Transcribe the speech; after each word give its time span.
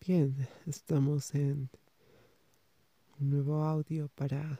Bien, 0.00 0.48
estamos 0.64 1.34
en 1.34 1.68
un 3.20 3.30
nuevo 3.30 3.64
audio 3.64 4.08
para 4.14 4.58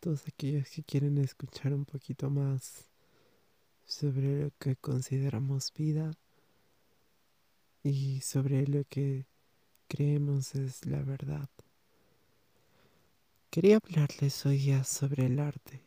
todos 0.00 0.28
aquellos 0.28 0.68
que 0.68 0.82
quieren 0.84 1.18
escuchar 1.18 1.72
un 1.74 1.84
poquito 1.84 2.30
más 2.30 2.84
sobre 3.84 4.44
lo 4.44 4.50
que 4.58 4.76
consideramos 4.76 5.72
vida 5.74 6.12
y 7.82 8.20
sobre 8.20 8.66
lo 8.66 8.84
que 8.84 9.24
creemos 9.88 10.54
es 10.54 10.86
la 10.86 11.02
verdad. 11.02 11.48
Quería 13.50 13.78
hablarles 13.78 14.46
hoy 14.46 14.72
sobre 14.84 15.26
el 15.26 15.40
arte. 15.40 15.80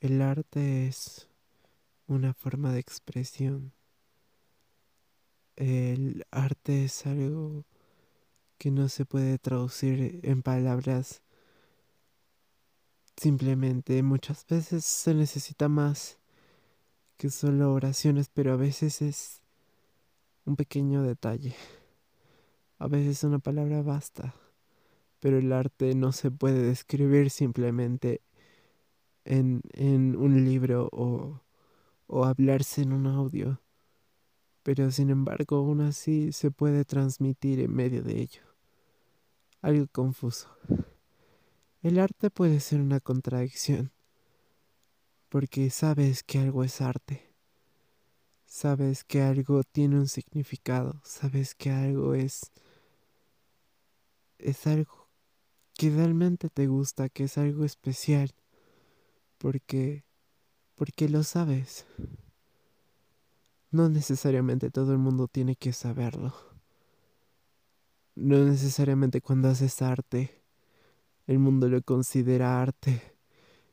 El 0.00 0.22
arte 0.22 0.86
es 0.86 1.26
una 2.06 2.34
forma 2.34 2.72
de 2.72 2.78
expresión 2.78 3.72
el 5.58 6.24
arte 6.30 6.84
es 6.84 7.04
algo 7.04 7.64
que 8.58 8.70
no 8.70 8.88
se 8.88 9.04
puede 9.04 9.38
traducir 9.38 10.20
en 10.22 10.42
palabras. 10.42 11.20
Simplemente 13.16 14.04
muchas 14.04 14.46
veces 14.46 14.84
se 14.84 15.14
necesita 15.14 15.68
más 15.68 16.18
que 17.16 17.30
solo 17.30 17.72
oraciones, 17.72 18.30
pero 18.32 18.52
a 18.52 18.56
veces 18.56 19.02
es 19.02 19.42
un 20.44 20.54
pequeño 20.54 21.02
detalle. 21.02 21.56
A 22.78 22.86
veces 22.86 23.24
una 23.24 23.40
palabra 23.40 23.82
basta, 23.82 24.36
pero 25.18 25.38
el 25.38 25.52
arte 25.52 25.96
no 25.96 26.12
se 26.12 26.30
puede 26.30 26.62
describir 26.62 27.30
simplemente 27.30 28.22
en, 29.24 29.62
en 29.72 30.14
un 30.14 30.44
libro 30.44 30.88
o, 30.92 31.40
o 32.06 32.24
hablarse 32.24 32.82
en 32.82 32.92
un 32.92 33.08
audio 33.08 33.60
pero 34.68 34.90
sin 34.90 35.08
embargo 35.08 35.56
aún 35.56 35.80
así 35.80 36.30
se 36.30 36.50
puede 36.50 36.84
transmitir 36.84 37.58
en 37.58 37.74
medio 37.74 38.02
de 38.02 38.20
ello. 38.20 38.42
Algo 39.62 39.86
confuso. 39.90 40.54
El 41.80 41.98
arte 41.98 42.28
puede 42.28 42.60
ser 42.60 42.82
una 42.82 43.00
contradicción, 43.00 43.92
porque 45.30 45.70
sabes 45.70 46.22
que 46.22 46.38
algo 46.38 46.64
es 46.64 46.82
arte, 46.82 47.32
sabes 48.44 49.04
que 49.04 49.22
algo 49.22 49.62
tiene 49.64 49.96
un 49.96 50.06
significado, 50.06 51.00
sabes 51.02 51.54
que 51.54 51.70
algo 51.70 52.12
es 52.12 52.52
es 54.36 54.66
algo 54.66 55.08
que 55.78 55.88
realmente 55.88 56.50
te 56.50 56.66
gusta, 56.66 57.08
que 57.08 57.24
es 57.24 57.38
algo 57.38 57.64
especial, 57.64 58.34
porque 59.38 60.04
porque 60.74 61.08
lo 61.08 61.22
sabes. 61.22 61.86
No 63.70 63.88
necesariamente 63.88 64.70
todo 64.70 64.92
el 64.92 64.98
mundo 64.98 65.28
tiene 65.28 65.54
que 65.56 65.72
saberlo. 65.72 66.34
No 68.14 68.38
necesariamente 68.44 69.20
cuando 69.20 69.48
haces 69.48 69.82
arte, 69.82 70.42
el 71.26 71.38
mundo 71.38 71.68
lo 71.68 71.82
considera 71.82 72.62
arte. 72.62 73.14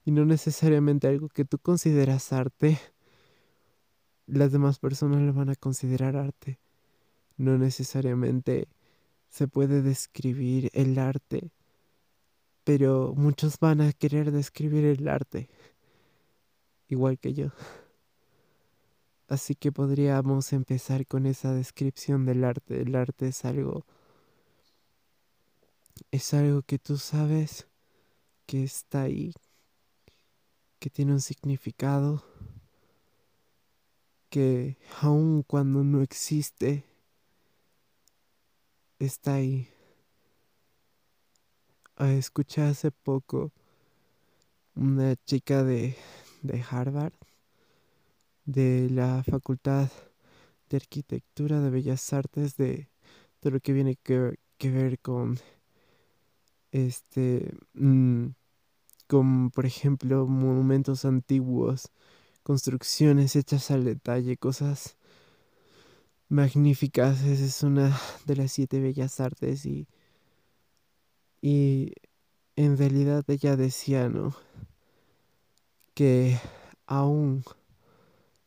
Y 0.03 0.11
no 0.11 0.25
necesariamente 0.25 1.07
algo 1.07 1.29
que 1.29 1.45
tú 1.45 1.57
consideras 1.57 2.31
arte, 2.33 2.77
las 4.27 4.51
demás 4.51 4.79
personas 4.79 5.21
lo 5.21 5.33
van 5.33 5.49
a 5.49 5.55
considerar 5.55 6.15
arte. 6.15 6.59
No 7.37 7.57
necesariamente 7.57 8.67
se 9.29 9.47
puede 9.47 9.81
describir 9.81 10.69
el 10.73 10.99
arte, 10.99 11.51
pero 12.63 13.13
muchos 13.15 13.59
van 13.59 13.81
a 13.81 13.93
querer 13.93 14.31
describir 14.31 14.85
el 14.85 15.07
arte, 15.07 15.49
igual 16.87 17.17
que 17.17 17.33
yo. 17.33 17.51
Así 19.27 19.55
que 19.55 19.71
podríamos 19.71 20.53
empezar 20.53 21.07
con 21.07 21.25
esa 21.25 21.53
descripción 21.53 22.25
del 22.25 22.43
arte. 22.43 22.81
El 22.81 22.95
arte 22.95 23.27
es 23.27 23.45
algo... 23.45 23.85
Es 26.11 26.33
algo 26.33 26.61
que 26.61 26.77
tú 26.77 26.97
sabes 26.97 27.67
que 28.45 28.63
está 28.63 29.03
ahí, 29.03 29.33
que 30.79 30.89
tiene 30.89 31.13
un 31.13 31.21
significado, 31.21 32.23
que 34.29 34.77
aun 35.01 35.41
cuando 35.43 35.83
no 35.83 36.01
existe, 36.01 36.83
está 38.99 39.35
ahí. 39.35 39.69
Ah, 41.95 42.11
escuché 42.11 42.61
hace 42.61 42.91
poco 42.91 43.51
una 44.75 45.15
chica 45.25 45.63
de, 45.63 45.95
de 46.41 46.63
Harvard 46.69 47.13
de 48.45 48.89
la 48.91 49.23
Facultad 49.23 49.89
de 50.69 50.77
Arquitectura 50.77 51.61
de 51.61 51.69
Bellas 51.69 52.13
Artes 52.13 52.57
de, 52.57 52.89
de 53.41 53.51
lo 53.51 53.59
que 53.59 53.73
viene 53.73 53.95
que, 53.97 54.37
que 54.57 54.71
ver 54.71 54.99
con 54.99 55.37
este 56.71 57.53
mm, 57.73 58.27
con 59.07 59.51
por 59.51 59.65
ejemplo 59.65 60.27
monumentos 60.27 61.05
antiguos 61.05 61.91
construcciones 62.43 63.35
hechas 63.35 63.71
al 63.71 63.85
detalle 63.85 64.37
cosas 64.37 64.97
magníficas. 66.29 67.21
Esa 67.23 67.45
es 67.45 67.63
una 67.63 67.97
de 68.25 68.35
las 68.35 68.51
siete 68.51 68.79
bellas 68.79 69.19
artes 69.19 69.65
y 69.65 69.87
y 71.41 71.93
en 72.55 72.77
realidad 72.77 73.23
ella 73.27 73.55
decía 73.55 74.09
no 74.09 74.35
que 75.93 76.39
aún 76.87 77.43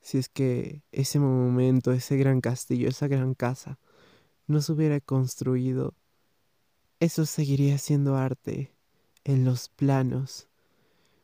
si 0.08 0.16
es 0.16 0.30
que 0.30 0.82
ese 0.90 1.20
monumento, 1.20 1.92
ese 1.92 2.16
gran 2.16 2.40
castillo, 2.40 2.88
esa 2.88 3.08
gran 3.08 3.34
casa 3.34 3.78
no 4.46 4.62
se 4.62 4.72
hubiera 4.72 5.00
construido, 5.00 5.92
eso 6.98 7.26
seguiría 7.26 7.76
siendo 7.76 8.16
arte 8.16 8.72
en 9.24 9.44
los 9.44 9.68
planos, 9.68 10.48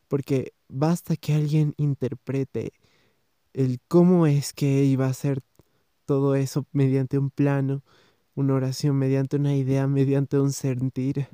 porque 0.07 0.53
basta 0.69 1.17
que 1.17 1.33
alguien 1.33 1.73
interprete 1.79 2.75
el 3.55 3.81
cómo 3.89 4.27
es 4.27 4.53
que 4.53 4.85
iba 4.85 5.07
a 5.07 5.15
ser 5.15 5.41
todo 6.05 6.35
eso 6.35 6.67
mediante 6.73 7.17
un 7.17 7.31
plano, 7.31 7.83
una 8.35 8.53
oración, 8.53 8.97
mediante 8.97 9.37
una 9.37 9.57
idea, 9.57 9.87
mediante 9.87 10.39
un 10.39 10.53
sentir, 10.53 11.29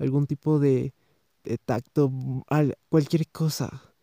algún 0.00 0.26
tipo 0.26 0.58
de, 0.58 0.92
de 1.44 1.56
tacto, 1.56 2.12
cualquier 2.88 3.28
cosa 3.28 3.93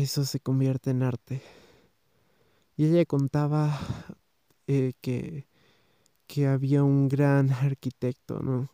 eso 0.00 0.24
se 0.24 0.40
convierte 0.40 0.90
en 0.90 1.02
arte. 1.02 1.42
Y 2.76 2.86
ella 2.86 3.04
contaba 3.04 3.78
eh, 4.66 4.94
que, 5.02 5.46
que 6.26 6.46
había 6.46 6.82
un 6.82 7.08
gran 7.08 7.50
arquitecto, 7.52 8.40
¿no? 8.40 8.70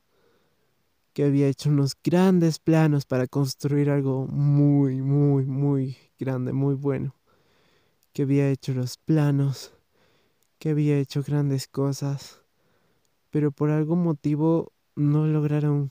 Que 1.12 1.24
había 1.24 1.48
hecho 1.48 1.70
unos 1.70 1.96
grandes 2.04 2.60
planos 2.60 3.04
para 3.04 3.26
construir 3.26 3.90
algo 3.90 4.28
muy, 4.28 5.02
muy, 5.02 5.44
muy 5.44 5.96
grande, 6.20 6.52
muy 6.52 6.76
bueno. 6.76 7.16
Que 8.12 8.22
había 8.22 8.48
hecho 8.50 8.72
los 8.72 8.96
planos, 8.96 9.72
que 10.60 10.70
había 10.70 10.98
hecho 10.98 11.24
grandes 11.24 11.66
cosas, 11.66 12.42
pero 13.30 13.50
por 13.50 13.70
algún 13.70 14.04
motivo 14.04 14.72
no 14.94 15.26
lograron 15.26 15.90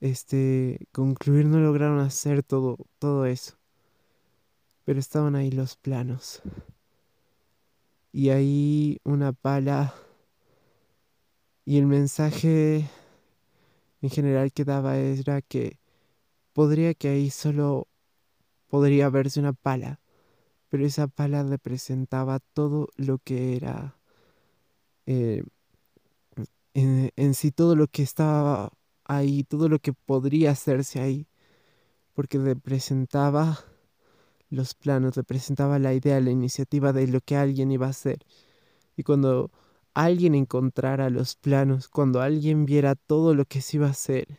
este 0.00 0.88
concluir, 0.92 1.46
no 1.46 1.58
lograron 1.60 1.98
hacer 2.00 2.42
todo 2.42 2.78
todo 2.98 3.26
eso 3.26 3.58
pero 4.84 4.98
estaban 4.98 5.34
ahí 5.34 5.50
los 5.50 5.76
planos. 5.76 6.42
Y 8.12 8.30
ahí 8.30 9.00
una 9.04 9.32
pala 9.32 9.94
y 11.64 11.78
el 11.78 11.86
mensaje 11.86 12.88
en 14.02 14.10
general 14.10 14.52
que 14.52 14.64
daba 14.64 14.96
era 14.98 15.40
que 15.40 15.78
podría 16.52 16.94
que 16.94 17.08
ahí 17.08 17.30
solo 17.30 17.88
podría 18.68 19.08
verse 19.08 19.40
una 19.40 19.54
pala, 19.54 20.00
pero 20.68 20.84
esa 20.84 21.06
pala 21.06 21.42
representaba 21.42 22.38
todo 22.40 22.88
lo 22.96 23.18
que 23.18 23.56
era 23.56 23.96
eh, 25.06 25.42
en, 26.74 27.10
en 27.16 27.34
sí, 27.34 27.50
todo 27.50 27.76
lo 27.76 27.86
que 27.86 28.02
estaba 28.02 28.72
ahí, 29.04 29.44
todo 29.44 29.68
lo 29.68 29.78
que 29.78 29.92
podría 29.92 30.50
hacerse 30.50 31.00
ahí, 31.00 31.26
porque 32.14 32.38
representaba 32.38 33.64
los 34.54 34.74
planos, 34.74 35.16
representaba 35.16 35.78
la 35.78 35.94
idea, 35.94 36.20
la 36.20 36.30
iniciativa 36.30 36.92
de 36.92 37.06
lo 37.08 37.20
que 37.20 37.36
alguien 37.36 37.70
iba 37.70 37.86
a 37.86 37.90
hacer. 37.90 38.24
Y 38.96 39.02
cuando 39.02 39.50
alguien 39.94 40.34
encontrara 40.34 41.10
los 41.10 41.36
planos, 41.36 41.88
cuando 41.88 42.20
alguien 42.20 42.66
viera 42.66 42.94
todo 42.94 43.34
lo 43.34 43.44
que 43.44 43.60
se 43.60 43.76
iba 43.76 43.86
a 43.86 43.90
hacer, 43.90 44.38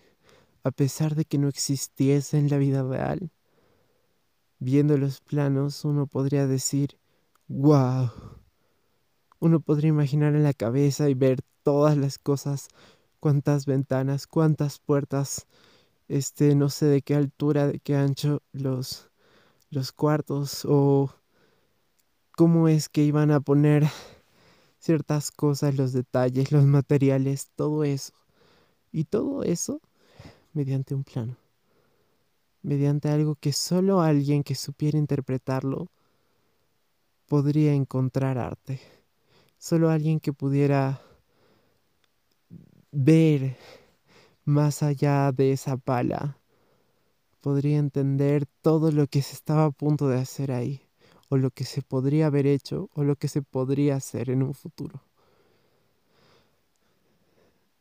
a 0.63 0.71
pesar 0.71 1.15
de 1.15 1.25
que 1.25 1.37
no 1.37 1.47
existiese 1.47 2.37
en 2.37 2.49
la 2.49 2.57
vida 2.57 2.83
real, 2.83 3.31
viendo 4.59 4.97
los 4.97 5.21
planos 5.21 5.85
uno 5.85 6.07
podría 6.07 6.47
decir, 6.47 6.97
wow. 7.47 8.09
Uno 9.39 9.59
podría 9.59 9.89
imaginar 9.89 10.35
en 10.35 10.43
la 10.43 10.53
cabeza 10.53 11.09
y 11.09 11.13
ver 11.13 11.41
todas 11.63 11.97
las 11.97 12.17
cosas, 12.17 12.69
cuántas 13.19 13.65
ventanas, 13.65 14.27
cuántas 14.27 14.79
puertas, 14.79 15.45
este, 16.07 16.55
no 16.55 16.69
sé 16.69 16.85
de 16.87 17.01
qué 17.01 17.15
altura, 17.15 17.67
de 17.67 17.79
qué 17.79 17.95
ancho, 17.95 18.41
los 18.51 19.09
los 19.75 19.91
cuartos 19.91 20.65
o 20.65 21.13
cómo 22.31 22.69
es 22.69 22.87
que 22.87 23.03
iban 23.03 23.29
a 23.29 23.41
poner 23.41 23.85
ciertas 24.79 25.31
cosas, 25.31 25.75
los 25.75 25.91
detalles, 25.91 26.51
los 26.51 26.65
materiales, 26.65 27.51
todo 27.55 27.83
eso. 27.83 28.13
Y 28.91 29.03
todo 29.03 29.43
eso 29.43 29.81
mediante 30.53 30.95
un 30.95 31.03
plano. 31.03 31.35
Mediante 32.61 33.09
algo 33.09 33.35
que 33.35 33.51
solo 33.51 34.01
alguien 34.01 34.43
que 34.43 34.55
supiera 34.55 34.97
interpretarlo 34.97 35.91
podría 37.27 37.73
encontrar 37.73 38.37
arte. 38.37 38.79
Solo 39.57 39.89
alguien 39.89 40.21
que 40.21 40.31
pudiera 40.31 41.01
ver 42.91 43.57
más 44.45 44.81
allá 44.83 45.33
de 45.33 45.51
esa 45.51 45.75
pala 45.75 46.39
podría 47.45 47.77
entender 47.77 48.47
todo 48.63 48.91
lo 48.91 49.05
que 49.05 49.21
se 49.21 49.35
estaba 49.35 49.65
a 49.65 49.69
punto 49.69 50.07
de 50.07 50.17
hacer 50.17 50.51
ahí, 50.51 50.81
o 51.29 51.37
lo 51.37 51.51
que 51.51 51.63
se 51.63 51.83
podría 51.83 52.25
haber 52.25 52.47
hecho, 52.47 52.89
o 52.95 53.03
lo 53.03 53.17
que 53.17 53.27
se 53.27 53.43
podría 53.43 53.97
hacer 53.97 54.31
en 54.31 54.41
un 54.41 54.55
futuro. 54.55 55.03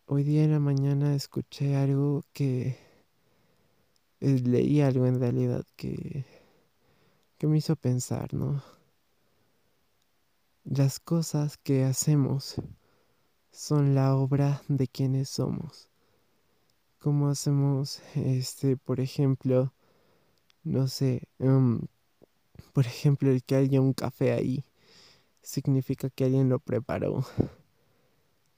Hoy 0.05 0.22
día 0.22 0.44
en 0.44 0.52
la 0.52 0.58
mañana 0.58 1.14
escuché 1.14 1.76
algo 1.76 2.25
que 2.34 2.76
eh, 4.20 4.38
leí 4.44 4.82
algo 4.82 5.06
en 5.06 5.19
realidad 5.19 5.64
que, 5.76 6.26
que 7.38 7.46
me 7.46 7.56
hizo 7.56 7.75
pensar, 7.75 8.34
¿no? 8.34 8.62
Las 10.64 11.00
cosas 11.00 11.56
que 11.56 11.84
hacemos 11.84 12.56
son 13.50 13.94
la 13.94 14.14
obra 14.14 14.60
de 14.69 14.88
quienes 14.88 15.31
somos. 15.31 15.94
¿Cómo 17.05 17.29
hacemos, 17.29 18.01
este, 18.15 18.79
por 18.79 18.99
ejemplo, 18.99 19.75
no 20.62 20.89
sé, 20.89 21.29
em, 21.39 21.83
por 22.73 22.87
ejemplo, 22.87 23.31
el 23.31 23.45
que 23.45 23.56
haya 23.56 23.83
un 23.83 23.93
café 23.93 24.33
ahí, 24.33 24.65
significa 25.43 26.09
que 26.09 26.25
alguien 26.25 26.49
lo 26.49 26.61
preparó, 26.61 27.27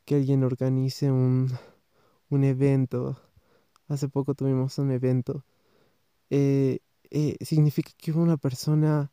que 0.05 0.15
alguien 0.15 0.45
organice 0.45 1.11
un, 1.11 1.51
un 2.31 2.45
evento. 2.45 3.21
Hace 3.89 4.09
poco 4.09 4.37
tuvimos 4.37 4.79
un 4.79 4.93
evento. 4.93 5.45
Eh, 6.31 6.79
eh, 7.11 7.37
significa 7.45 7.91
que 7.99 8.13
hubo 8.13 8.23
una 8.23 8.37
persona 8.37 9.11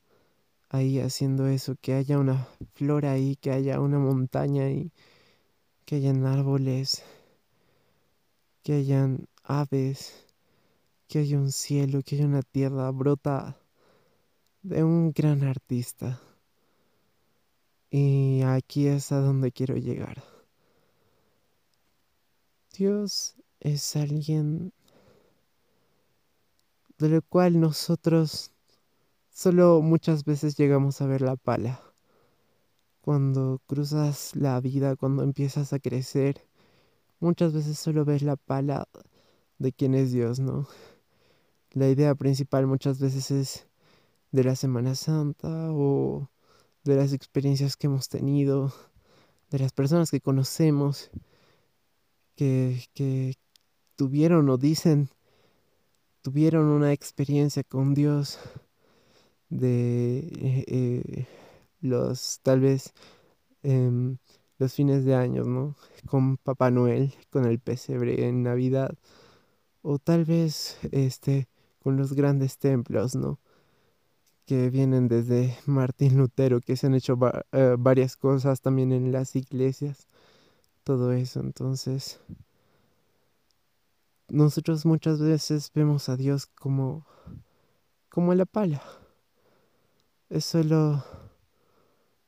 ahí 0.70 1.00
haciendo 1.00 1.48
eso, 1.48 1.76
que 1.82 1.96
haya 1.96 2.20
una 2.20 2.48
flor 2.76 3.08
ahí, 3.08 3.36
que 3.38 3.50
haya 3.50 3.80
una 3.82 3.98
montaña 3.98 4.66
ahí, 4.66 4.92
que 5.86 5.96
hayan 5.96 6.28
árboles, 6.28 7.04
que 8.63 8.74
hayan 8.74 9.27
aves, 9.44 10.25
que 11.07 11.19
haya 11.19 11.38
un 11.38 11.51
cielo, 11.51 12.01
que 12.01 12.15
haya 12.15 12.25
una 12.25 12.42
tierra, 12.42 12.89
brota 12.92 13.57
de 14.62 14.83
un 14.83 15.12
gran 15.12 15.44
artista. 15.44 16.21
Y 17.92 18.42
aquí 18.44 18.88
es 18.88 19.12
a 19.12 19.19
donde 19.19 19.51
quiero 19.51 19.75
llegar. 19.75 20.24
Dios 22.75 23.36
es 23.60 23.95
alguien 23.95 24.74
de 26.98 27.10
lo 27.10 27.21
cual 27.21 27.60
nosotros 27.60 28.51
solo 29.30 29.81
muchas 29.81 30.24
veces 30.24 30.56
llegamos 30.57 31.01
a 31.01 31.06
ver 31.06 31.21
la 31.21 31.36
pala. 31.36 31.81
Cuando 33.01 33.62
cruzas 33.68 34.36
la 34.36 34.60
vida, 34.62 34.95
cuando 34.95 35.24
empiezas 35.24 35.74
a 35.74 35.80
crecer, 35.80 36.48
muchas 37.24 37.54
veces 37.54 37.80
solo 37.80 38.06
ves 38.06 38.22
la 38.22 38.36
pala 38.36 38.88
de 39.58 39.72
quién 39.72 39.96
es 39.96 40.12
Dios, 40.12 40.40
¿no? 40.40 40.68
La 41.72 41.90
idea 41.90 42.16
principal 42.16 42.68
muchas 42.68 43.00
veces 43.00 43.31
es 43.31 43.68
de 44.31 44.44
la 44.44 44.56
Semana 44.56 44.96
Santa 44.96 45.72
o 45.72 46.30
de 46.84 46.96
las 46.96 47.14
experiencias 47.14 47.78
que 47.78 47.88
hemos 47.88 48.10
tenido, 48.10 48.74
de 49.50 49.60
las 49.60 49.72
personas 49.72 50.12
que 50.12 50.22
conocemos, 50.22 51.10
que, 52.36 52.84
que 52.94 53.36
tuvieron 53.96 54.50
o 54.50 54.58
dicen, 54.58 55.10
tuvieron 56.22 56.66
una 56.66 56.94
experiencia 56.94 57.64
con 57.64 57.94
Dios 57.94 58.40
de 59.50 60.20
eh, 60.20 60.66
eh, 60.68 61.28
los, 61.81 62.40
tal 62.42 62.62
vez, 62.62 62.94
em, 63.62 64.18
los 64.60 64.74
fines 64.74 65.06
de 65.06 65.16
año, 65.16 65.44
¿no? 65.44 65.76
Con 66.08 66.38
Papá 66.38 66.72
Noel, 66.72 67.14
con 67.30 67.46
el 67.46 67.60
pesebre 67.60 68.28
en 68.28 68.44
Navidad, 68.44 68.96
o 69.82 70.00
tal 70.00 70.26
vez, 70.26 70.78
este, 70.92 71.48
con 71.84 71.98
los 71.98 72.14
grandes 72.14 72.58
templos, 72.58 73.16
¿no? 73.16 73.40
Que 74.46 74.70
vienen 74.70 75.08
desde 75.08 75.58
Martín 75.66 76.18
Lutero, 76.18 76.62
que 76.62 76.76
se 76.76 76.88
han 76.88 76.96
hecho 76.96 77.18
eh, 77.52 77.76
varias 77.78 78.16
cosas 78.18 78.62
también 78.62 78.92
en 78.92 79.12
las 79.12 79.36
iglesias, 79.36 80.08
todo 80.84 81.14
eso, 81.14 81.40
entonces 81.40 82.20
nosotros 84.30 84.86
muchas 84.86 85.20
veces 85.22 85.72
vemos 85.74 86.10
a 86.10 86.18
Dios 86.18 86.48
como 86.48 87.06
como 88.14 88.36
la 88.36 88.46
pala. 88.46 88.80
Es 90.30 90.46
solo 90.46 91.04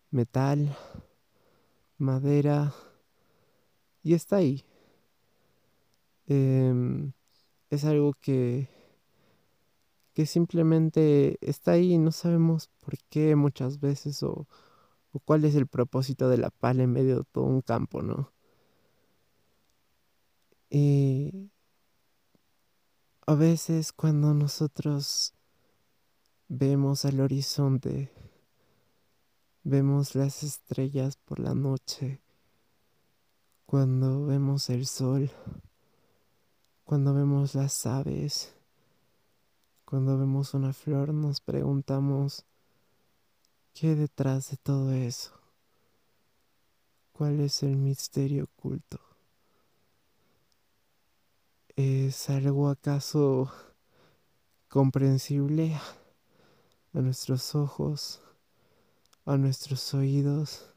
metal, 0.09 0.75
madera 1.97 2.73
y 4.03 4.13
está 4.13 4.37
ahí. 4.37 4.63
Em, 6.27 7.11
es 7.69 7.85
algo 7.85 8.13
que 8.13 8.69
que 10.15 10.25
simplemente 10.25 11.37
está 11.41 11.73
ahí 11.73 11.93
y 11.93 11.97
no 11.97 12.11
sabemos 12.11 12.69
por 12.79 12.97
qué 13.09 13.35
muchas 13.35 13.81
veces 13.81 14.23
o, 14.23 14.47
o 15.11 15.19
cuál 15.19 15.43
es 15.43 15.55
el 15.55 15.67
propósito 15.67 16.29
de 16.29 16.37
la 16.37 16.49
pala 16.51 16.83
en 16.83 16.93
medio 16.93 17.17
de 17.17 17.23
todo 17.33 17.43
un 17.43 17.61
campo, 17.61 18.01
¿no? 18.01 18.31
Y 20.69 21.51
a 23.27 23.35
veces 23.35 23.91
cuando 23.91 24.33
nosotros 24.33 25.33
vemos 26.47 27.03
al 27.03 27.19
horizonte, 27.19 28.09
vemos 29.65 30.13
las 30.13 30.43
estrellas 30.43 31.17
por 31.17 31.39
la 31.39 31.55
noche, 31.55 32.21
cuando 33.65 34.27
vemos 34.27 34.69
el 34.69 34.85
sol, 34.85 35.31
cuando 36.83 37.15
vemos 37.15 37.55
las 37.55 37.87
aves, 37.87 38.53
cuando 39.83 40.19
vemos 40.19 40.53
una 40.53 40.71
flor, 40.71 41.15
nos 41.15 41.41
preguntamos, 41.41 42.45
¿qué 43.73 43.95
detrás 43.95 44.51
de 44.51 44.57
todo 44.57 44.91
eso? 44.93 45.31
¿Cuál 47.11 47.39
es 47.39 47.63
el 47.63 47.75
misterio 47.75 48.43
oculto? 48.43 48.99
¿Es 51.75 52.29
algo 52.29 52.69
acaso 52.69 53.51
comprensible 54.69 55.73
a 56.93 57.01
nuestros 57.01 57.55
ojos, 57.55 58.21
a 59.25 59.37
nuestros 59.37 59.93
oídos? 59.93 60.73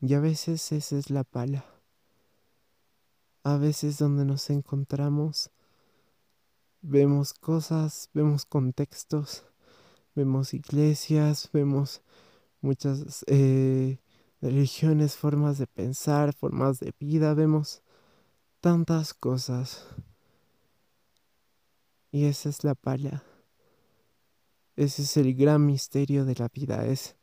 Y 0.00 0.14
a 0.14 0.20
veces 0.20 0.72
esa 0.72 0.96
es 0.96 1.10
la 1.10 1.24
pala. 1.24 1.64
A 3.42 3.56
veces 3.56 3.98
donde 3.98 4.24
nos 4.24 4.50
encontramos 4.50 5.50
vemos 6.88 7.34
cosas, 7.34 8.10
vemos 8.14 8.46
contextos, 8.46 9.44
vemos 10.14 10.54
iglesias, 10.54 11.50
vemos 11.52 12.02
muchas 12.60 13.24
eh, 13.26 13.98
religiones, 14.40 15.16
formas 15.16 15.58
de 15.58 15.66
pensar, 15.66 16.32
formas 16.32 16.78
de 16.78 16.92
vida, 16.98 17.34
vemos 17.34 17.82
tantas 18.60 19.14
cosas. 19.14 19.86
Y 22.12 22.26
esa 22.26 22.48
es 22.48 22.62
la 22.64 22.74
pala. 22.74 23.24
Ese 24.76 25.02
es 25.02 25.16
el 25.16 25.34
gran 25.34 25.64
misterio 25.64 26.24
de 26.24 26.34
la 26.34 26.48
vida. 26.48 26.84
Es, 26.86 27.16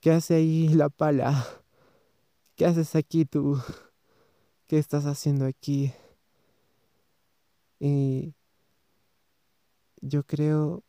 ¿qué 0.00 0.10
hace 0.12 0.36
ahí 0.36 0.68
la 0.68 0.88
pala? 0.88 1.46
¿Qué 2.56 2.66
haces 2.66 2.96
aquí 2.96 3.24
tú? 3.24 3.60
¿Qué 4.66 4.78
estás 4.78 5.04
haciendo 5.04 5.46
aquí? 5.46 5.92
Y 7.78 8.34
yo 10.00 10.24
creo 10.24 10.82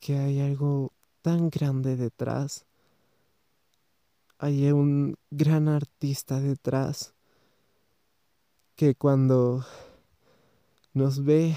que 0.00 0.18
hay 0.18 0.40
algo 0.40 0.92
tan 1.22 1.50
grande 1.50 1.96
detrás. 1.96 2.66
Hay 4.38 4.70
un 4.70 5.16
gran 5.30 5.68
artista 5.68 6.40
detrás 6.40 7.14
que 8.76 8.94
cuando 8.94 9.64
nos 10.94 11.24
ve, 11.24 11.56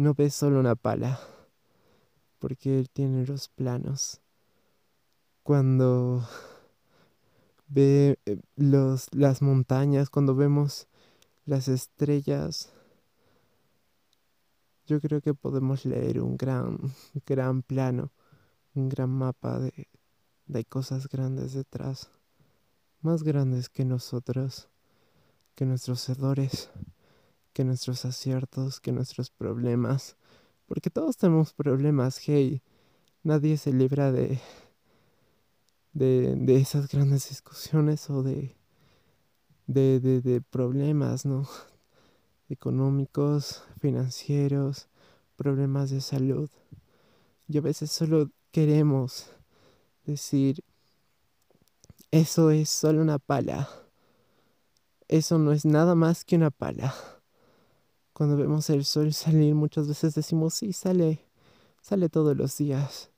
no 0.00 0.14
ve 0.14 0.30
solo 0.30 0.58
una 0.58 0.76
pala, 0.76 1.20
porque 2.38 2.78
Él 2.78 2.88
tiene 2.88 3.26
los 3.26 3.48
planos. 3.48 4.22
Cuando 5.42 6.26
ve 7.68 8.18
eh, 8.24 8.40
los, 8.56 9.08
las 9.12 9.42
montañas, 9.42 10.08
cuando 10.08 10.34
vemos 10.34 10.88
las 11.44 11.68
estrellas, 11.68 12.72
yo 14.86 15.02
creo 15.02 15.20
que 15.20 15.34
podemos 15.34 15.84
leer 15.84 16.22
un 16.22 16.38
gran, 16.38 16.78
gran 17.26 17.60
plano, 17.62 18.10
un 18.74 18.88
gran 18.88 19.10
mapa 19.10 19.58
de, 19.58 19.86
de 20.46 20.64
cosas 20.64 21.08
grandes 21.08 21.52
detrás, 21.52 22.08
más 23.02 23.22
grandes 23.22 23.68
que 23.68 23.84
nosotros, 23.84 24.70
que 25.54 25.66
nuestros 25.66 26.08
errores, 26.08 26.70
que 27.52 27.64
nuestros 27.64 28.04
aciertos, 28.04 28.80
que 28.80 28.92
nuestros 28.92 29.30
problemas, 29.30 30.16
porque 30.66 30.90
todos 30.90 31.16
tenemos 31.16 31.52
problemas, 31.52 32.20
hey, 32.26 32.62
nadie 33.22 33.56
se 33.56 33.72
libra 33.72 34.12
de, 34.12 34.40
de, 35.92 36.34
de 36.36 36.56
esas 36.56 36.88
grandes 36.88 37.28
discusiones 37.28 38.08
o 38.10 38.22
de, 38.22 38.56
de, 39.66 40.00
de, 40.00 40.20
de 40.20 40.40
problemas, 40.40 41.26
¿no? 41.26 41.48
Económicos, 42.48 43.64
financieros, 43.80 44.88
problemas 45.36 45.90
de 45.90 46.00
salud. 46.00 46.50
Y 47.48 47.58
a 47.58 47.60
veces 47.60 47.90
solo 47.90 48.30
queremos 48.52 49.26
decir, 50.04 50.62
eso 52.10 52.50
es 52.50 52.68
solo 52.68 53.00
una 53.00 53.18
pala. 53.18 53.68
Eso 55.08 55.38
no 55.38 55.52
es 55.52 55.64
nada 55.64 55.94
más 55.94 56.24
que 56.24 56.36
una 56.36 56.50
pala. 56.50 56.94
Cuando 58.20 58.36
vemos 58.36 58.68
el 58.68 58.84
sol 58.84 59.14
salir 59.14 59.54
muchas 59.54 59.88
veces 59.88 60.14
decimos, 60.14 60.52
sí, 60.52 60.74
sale, 60.74 61.24
sale 61.80 62.10
todos 62.10 62.36
los 62.36 62.54
días. 62.58 63.10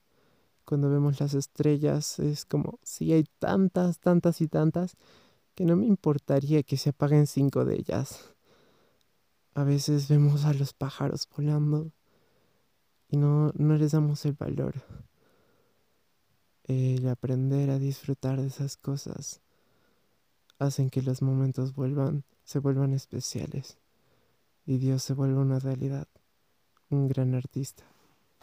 Cuando 0.65 0.91
vemos 0.91 1.19
las 1.19 1.35
estrellas 1.35 2.21
es 2.21 2.45
como, 2.45 2.79
sí, 2.85 3.13
hay 3.13 3.25
tantas, 3.41 3.99
tantas 3.99 4.41
y 4.41 4.47
tantas 4.47 4.97
que 5.57 5.65
no 5.65 5.75
me 5.75 5.87
importaría 5.87 6.63
que 6.63 6.77
se 6.77 6.91
apaguen 6.91 7.27
cinco 7.27 7.65
de 7.65 7.81
ellas. 7.81 8.33
A 9.55 9.65
veces 9.65 10.07
vemos 10.07 10.45
a 10.45 10.55
los 10.55 10.73
pájaros 10.73 11.29
volando 11.37 11.91
y 13.09 13.17
no, 13.17 13.51
no 13.57 13.75
les 13.75 13.91
damos 13.91 14.25
el 14.25 14.35
valor. 14.35 14.85
El 16.63 17.09
aprender 17.09 17.71
a 17.71 17.81
disfrutar 17.81 18.41
de 18.41 18.47
esas 18.47 18.77
cosas 18.77 19.41
hacen 20.61 20.91
que 20.91 21.03
los 21.03 21.23
momentos 21.23 21.75
vuelvan, 21.75 22.23
se 22.45 22.61
vuelvan 22.61 22.93
especiales 22.93 23.82
y 24.67 24.79
Dios 24.79 25.03
se 25.03 25.15
vuelva 25.15 25.41
una 25.41 25.59
realidad, 25.59 26.09
un 26.91 27.09
gran 27.09 27.35
artista. 27.35 27.85